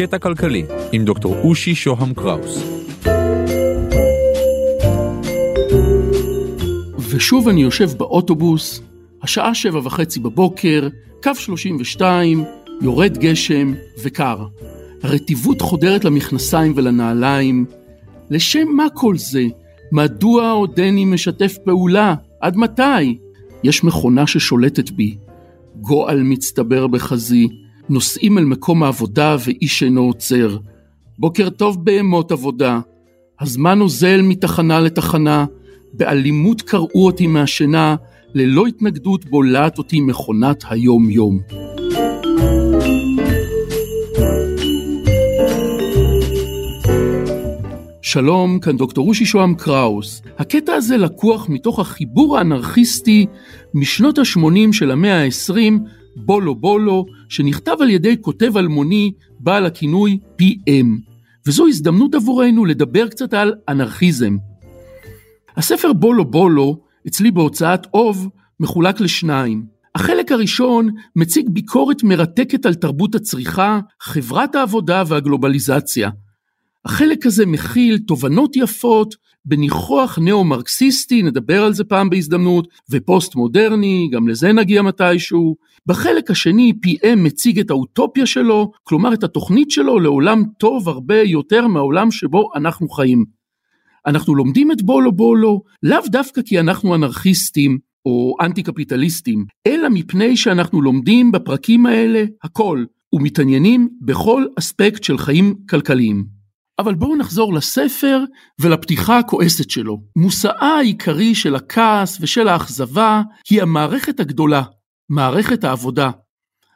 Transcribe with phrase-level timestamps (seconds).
[0.00, 2.64] קטע כלכלי עם דוקטור אושי שוהם קראוס.
[7.10, 8.82] ושוב אני יושב באוטובוס,
[9.22, 10.88] השעה שבע וחצי בבוקר,
[11.22, 12.44] קו 32,
[12.82, 13.72] יורד גשם
[14.02, 14.46] וקר.
[15.02, 17.64] הרטיבות חודרת למכנסיים ולנעליים.
[18.30, 19.44] לשם מה כל זה?
[19.92, 22.14] מדוע עודני משתף פעולה?
[22.40, 23.18] עד מתי?
[23.64, 25.16] יש מכונה ששולטת בי.
[25.76, 27.48] גועל מצטבר בחזי,
[27.90, 30.56] נוסעים אל מקום העבודה ואיש אינו עוצר.
[31.18, 32.80] בוקר טוב בהמות עבודה.
[33.40, 35.46] הזמן אוזל מתחנה לתחנה,
[35.92, 37.96] באלימות קרעו אותי מהשינה,
[38.34, 41.40] ללא התנגדות בולעת אותי מכונת היום-יום.
[48.02, 50.22] שלום, כאן דוקטור רושי שוהם קראוס.
[50.38, 53.26] הקטע הזה לקוח מתוך החיבור האנרכיסטי
[53.74, 55.72] משנות ה-80 של המאה ה-20,
[56.16, 60.86] בולו בולו, שנכתב על ידי כותב אלמוני בעל הכינוי PM.
[61.46, 64.36] וזו הזדמנות עבורנו לדבר קצת על אנרכיזם.
[65.56, 68.28] הספר בולו בולו, אצלי בהוצאת אוב,
[68.60, 69.64] מחולק לשניים.
[69.94, 76.10] החלק הראשון מציג ביקורת מרתקת על תרבות הצריכה, חברת העבודה והגלובליזציה.
[76.84, 79.14] החלק הזה מכיל תובנות יפות
[79.44, 85.56] בניחוח נאו-מרקסיסטי, נדבר על זה פעם בהזדמנות, ופוסט מודרני, גם לזה נגיע מתישהו.
[85.86, 91.66] בחלק השני PM מציג את האוטופיה שלו, כלומר את התוכנית שלו לעולם טוב הרבה יותר
[91.66, 93.24] מהעולם שבו אנחנו חיים.
[94.06, 100.36] אנחנו לומדים את בולו בולו לאו דווקא כי אנחנו אנרכיסטים או אנטי קפיטליסטים, אלא מפני
[100.36, 106.24] שאנחנו לומדים בפרקים האלה הכל ומתעניינים בכל אספקט של חיים כלכליים.
[106.78, 108.24] אבל בואו נחזור לספר
[108.60, 110.02] ולפתיחה הכועסת שלו.
[110.16, 114.62] מושאה העיקרי של הכעס ושל האכזבה היא המערכת הגדולה,
[115.10, 116.10] מערכת העבודה.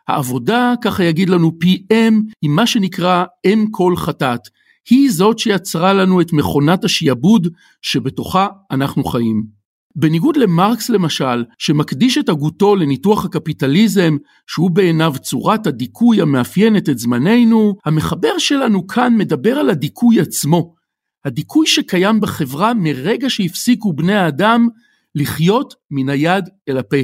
[0.09, 4.41] העבודה, ככה יגיד לנו PM, היא מה שנקרא אם כל חטאת.
[4.91, 7.49] היא זאת שיצרה לנו את מכונת השיעבוד
[7.83, 9.45] שבתוכה אנחנו חיים.
[9.97, 14.17] בניגוד למרקס למשל, שמקדיש את הגותו לניתוח הקפיטליזם,
[14.47, 20.75] שהוא בעיניו צורת הדיכוי המאפיינת את זמננו, המחבר שלנו כאן מדבר על הדיכוי עצמו.
[21.25, 24.69] הדיכוי שקיים בחברה מרגע שהפסיקו בני האדם
[25.15, 26.97] לחיות מן היד אל הפה.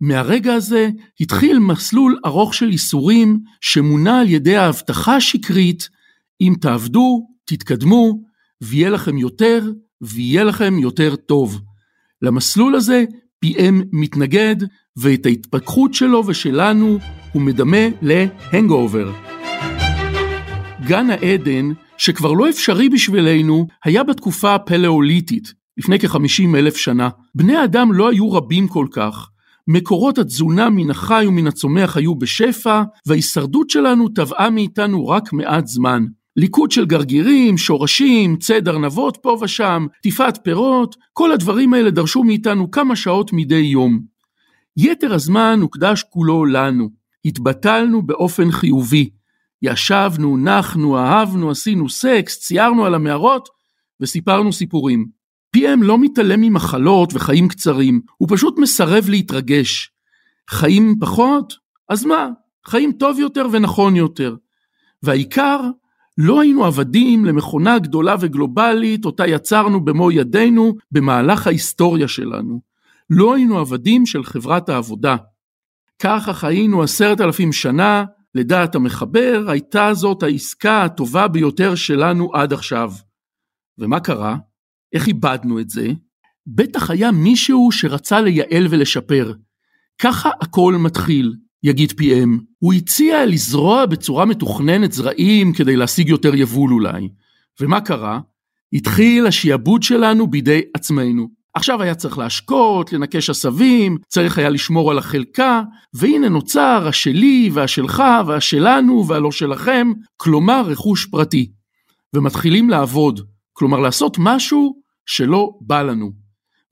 [0.00, 5.88] מהרגע הזה התחיל מסלול ארוך של איסורים שמונע על ידי ההבטחה השקרית,
[6.40, 8.20] אם תעבדו, תתקדמו,
[8.60, 11.60] ויהיה לכם יותר, ויהיה לכם יותר טוב.
[12.22, 13.04] למסלול הזה
[13.44, 14.56] PM מתנגד,
[14.96, 16.98] ואת ההתפתחות שלו ושלנו
[17.32, 19.12] הוא מדמה להנגאובר.
[20.86, 27.08] גן העדן, שכבר לא אפשרי בשבילנו, היה בתקופה הפלאוליטית, לפני כ-50 אלף שנה.
[27.34, 29.28] בני האדם לא היו רבים כל כך.
[29.68, 36.04] מקורות התזונה מן החי ומן הצומח היו בשפע, וההישרדות שלנו טבעה מאיתנו רק מעט זמן.
[36.36, 42.70] ליקוט של גרגירים, שורשים, ציד ארנבות פה ושם, טיפת פירות, כל הדברים האלה דרשו מאיתנו
[42.70, 44.00] כמה שעות מדי יום.
[44.76, 46.88] יתר הזמן הוקדש כולו לנו.
[47.24, 49.10] התבטלנו באופן חיובי.
[49.62, 53.48] ישבנו, נחנו, אהבנו, עשינו סקס, ציירנו על המערות
[54.00, 55.17] וסיפרנו סיפורים.
[55.56, 59.90] PM לא מתעלם ממחלות וחיים קצרים, הוא פשוט מסרב להתרגש.
[60.50, 61.54] חיים פחות?
[61.88, 62.28] אז מה?
[62.66, 64.36] חיים טוב יותר ונכון יותר.
[65.02, 65.60] והעיקר,
[66.18, 72.60] לא היינו עבדים למכונה גדולה וגלובלית אותה יצרנו במו ידינו במהלך ההיסטוריה שלנו.
[73.10, 75.16] לא היינו עבדים של חברת העבודה.
[75.98, 78.04] ככה חיינו עשרת אלפים שנה,
[78.34, 82.92] לדעת המחבר, הייתה זאת העסקה הטובה ביותר שלנו עד עכשיו.
[83.78, 84.36] ומה קרה?
[84.92, 85.92] איך איבדנו את זה?
[86.46, 89.32] בטח היה מישהו שרצה לייעל ולשפר.
[89.98, 91.34] ככה הכל מתחיל.
[91.62, 92.42] יגיד PM.
[92.58, 97.08] הוא הציע לזרוע בצורה מתוכננת זרעים כדי להשיג יותר יבול אולי.
[97.60, 98.20] ומה קרה?
[98.72, 101.28] התחיל השיעבוד שלנו בידי עצמנו.
[101.54, 105.62] עכשיו היה צריך להשקות, לנקש עשבים, צריך היה לשמור על החלקה,
[105.94, 111.50] והנה נוצר השלי והשלך והשלנו והלא שלכם, כלומר רכוש פרטי.
[112.14, 113.20] ומתחילים לעבוד,
[113.58, 114.74] כלומר לעשות משהו
[115.06, 116.10] שלא בא לנו.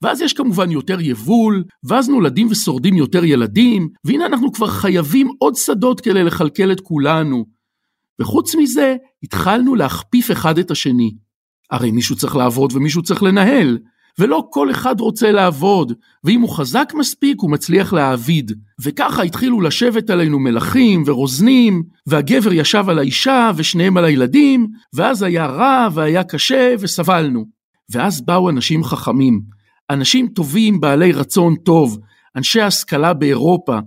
[0.01, 5.55] ואז יש כמובן יותר יבול, ואז נולדים ושורדים יותר ילדים, והנה אנחנו כבר חייבים עוד
[5.55, 7.45] שדות כדי לכלכל את כולנו.
[8.21, 11.15] וחוץ מזה, התחלנו להכפיף אחד את השני.
[11.71, 13.79] הרי מישהו צריך לעבוד ומישהו צריך לנהל,
[14.19, 15.93] ולא כל אחד רוצה לעבוד,
[16.23, 18.51] ואם הוא חזק מספיק הוא מצליח להעביד.
[18.81, 25.45] וככה התחילו לשבת עלינו מלכים ורוזנים, והגבר ישב על האישה ושניהם על הילדים, ואז היה
[25.45, 27.45] רע והיה קשה וסבלנו.
[27.89, 29.41] ואז באו אנשים חכמים,
[29.89, 31.99] אנשים טובים בעלי רצון טוב,
[32.35, 33.79] אנשי השכלה באירופה,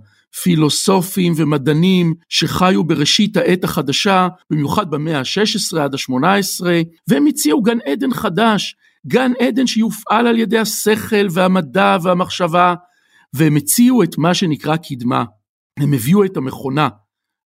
[0.43, 6.65] פילוסופים ומדענים שחיו בראשית העת החדשה, במיוחד במאה ה-16 עד ה-18,
[7.07, 8.75] והם הציעו גן עדן חדש,
[9.07, 12.75] גן עדן שיופעל על ידי השכל והמדע והמחשבה,
[13.33, 15.23] והם הציעו את מה שנקרא קדמה.
[15.79, 16.89] הם הביאו את המכונה.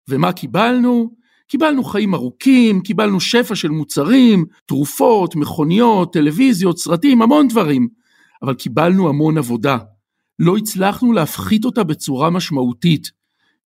[0.09, 1.15] ומה קיבלנו?
[1.47, 7.87] קיבלנו חיים ארוכים, קיבלנו שפע של מוצרים, תרופות, מכוניות, טלוויזיות, סרטים, המון דברים.
[8.41, 9.77] אבל קיבלנו המון עבודה.
[10.39, 13.11] לא הצלחנו להפחית אותה בצורה משמעותית.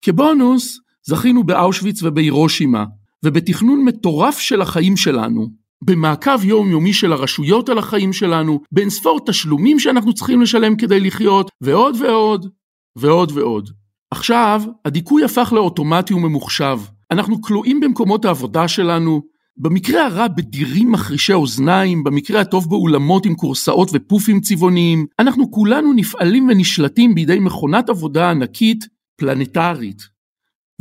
[0.02, 2.86] כבונוס, זכינו באושוויץ ובהירושימה,
[3.26, 5.50] ובתכנון מטורף של החיים שלנו,
[5.84, 11.52] במעקב יומיומי של הרשויות על החיים שלנו, באין ספור תשלומים שאנחנו צריכים לשלם כדי לחיות,
[11.62, 12.46] ועוד ועוד,
[12.98, 13.70] ועוד ועוד.
[14.12, 16.80] עכשיו, הדיכוי הפך לאוטומטי וממוחשב.
[17.12, 19.22] אנחנו כלואים במקומות העבודה שלנו,
[19.58, 26.48] במקרה הרע בדירים מחרישי אוזניים, במקרה הטוב באולמות עם כורסאות ופופים צבעוניים, אנחנו כולנו נפעלים
[26.50, 28.86] ונשלטים בידי מכונת עבודה ענקית,
[29.18, 30.02] פלנטרית.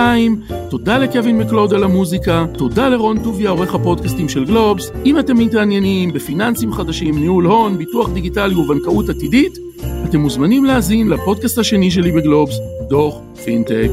[0.70, 6.12] תודה לקווין מקלוד על המוזיקה, תודה לרון טוביה עורך הפודקאסטים של גלובס, אם אתם מתעניינים
[6.12, 9.58] בפיננסים חדשים, ניהול הון, ביטוח דיגיטלי ובנקאות עתידית,
[10.05, 12.55] אתם מוזמנים להאזין לפודקאסט השני שלי בגלובס,
[12.88, 13.14] דוח
[13.44, 13.90] פינטק.